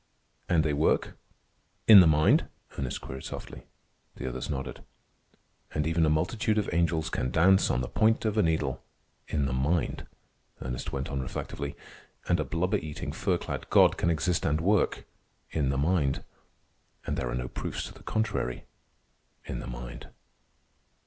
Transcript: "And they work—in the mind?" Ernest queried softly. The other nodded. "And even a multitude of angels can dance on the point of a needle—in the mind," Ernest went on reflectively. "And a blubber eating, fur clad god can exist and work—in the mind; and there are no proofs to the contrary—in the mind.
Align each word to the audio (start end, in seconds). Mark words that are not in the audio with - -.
"And 0.49 0.63
they 0.63 0.73
work—in 0.73 1.99
the 1.99 2.07
mind?" 2.07 2.47
Ernest 2.75 3.01
queried 3.01 3.23
softly. 3.23 3.67
The 4.15 4.25
other 4.27 4.41
nodded. 4.49 4.81
"And 5.75 5.85
even 5.85 6.07
a 6.07 6.09
multitude 6.09 6.57
of 6.57 6.67
angels 6.73 7.11
can 7.11 7.29
dance 7.29 7.69
on 7.69 7.81
the 7.81 7.87
point 7.87 8.25
of 8.25 8.35
a 8.35 8.41
needle—in 8.41 9.45
the 9.45 9.53
mind," 9.53 10.07
Ernest 10.59 10.91
went 10.91 11.09
on 11.11 11.21
reflectively. 11.21 11.75
"And 12.27 12.39
a 12.39 12.43
blubber 12.43 12.77
eating, 12.77 13.11
fur 13.11 13.37
clad 13.37 13.69
god 13.69 13.95
can 13.95 14.09
exist 14.09 14.43
and 14.43 14.59
work—in 14.59 15.69
the 15.69 15.77
mind; 15.77 16.23
and 17.05 17.15
there 17.15 17.29
are 17.29 17.35
no 17.35 17.47
proofs 17.47 17.83
to 17.83 17.93
the 17.93 18.01
contrary—in 18.01 19.59
the 19.59 19.67
mind. 19.67 20.07